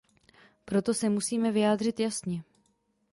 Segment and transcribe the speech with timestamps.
[0.65, 2.43] Proto se musíme vyjádřit jasně.